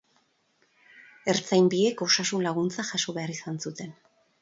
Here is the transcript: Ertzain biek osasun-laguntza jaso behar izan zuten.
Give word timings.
Ertzain 1.35 1.69
biek 1.75 2.03
osasun-laguntza 2.09 2.89
jaso 2.91 3.19
behar 3.19 3.39
izan 3.39 3.65
zuten. 3.67 3.99